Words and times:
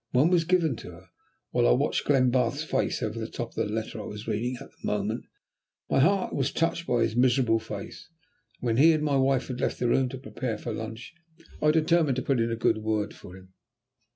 One 0.13 0.31
was 0.31 0.45
given 0.45 0.75
her, 0.77 1.09
while 1.51 1.67
I 1.67 1.73
watched 1.73 2.05
Glenbarth's 2.07 2.63
face 2.63 3.03
over 3.03 3.19
the 3.19 3.29
top 3.29 3.49
of 3.49 3.53
the 3.55 3.71
letter 3.71 4.01
I 4.01 4.05
was 4.05 4.27
reading 4.27 4.57
at 4.59 4.71
the 4.71 4.77
moment. 4.83 5.25
My 5.91 5.99
heart 5.99 6.33
was 6.33 6.51
touched 6.51 6.87
by 6.87 7.03
his 7.03 7.15
miserable 7.15 7.59
face, 7.59 8.09
and 8.59 8.65
when 8.65 8.77
he 8.77 8.93
and 8.93 9.03
my 9.03 9.17
wife 9.17 9.49
had 9.49 9.61
left 9.61 9.77
the 9.77 9.87
room 9.87 10.09
to 10.09 10.17
prepare 10.17 10.57
for 10.57 10.73
lunch, 10.73 11.13
I 11.61 11.69
determined 11.69 12.15
to 12.15 12.23
put 12.23 12.39
in 12.39 12.49
a 12.51 12.55
good 12.55 12.79
word 12.79 13.13
for 13.13 13.37
him. 13.37 13.53